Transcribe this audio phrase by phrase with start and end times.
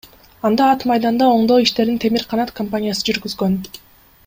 [0.47, 3.61] Анда ат майданда оңдоо иштерин Темир Канат компаниясы жүргүзгөн.